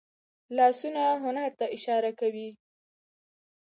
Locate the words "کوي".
2.19-2.49